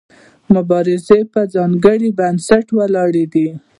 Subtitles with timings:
[0.47, 3.47] دا مبارزه په ځانګړي بنسټ ولاړه ده.